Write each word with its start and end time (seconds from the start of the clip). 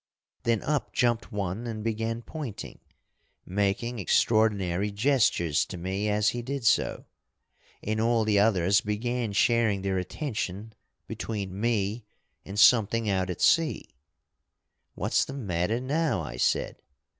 "Then 0.45 0.63
up 0.63 0.93
jumped 0.93 1.31
one 1.31 1.67
and 1.67 1.83
began 1.83 2.23
pointing, 2.23 2.79
making 3.45 3.99
extraordinary 3.99 4.89
gestures 4.89 5.63
to 5.67 5.77
me 5.77 6.09
as 6.09 6.29
he 6.29 6.41
did 6.41 6.65
so, 6.65 7.05
and 7.83 8.01
all 8.01 8.25
the 8.25 8.39
others 8.39 8.81
began 8.81 9.31
sharing 9.31 9.83
their 9.83 9.99
attention 9.99 10.73
between 11.05 11.61
me 11.61 12.03
and 12.43 12.59
something 12.59 13.11
out 13.11 13.29
at 13.29 13.41
sea. 13.41 13.83
'What's 14.95 15.23
the 15.23 15.33
matter 15.33 15.79
now?' 15.79 16.21
I 16.23 16.37
said. 16.37 16.77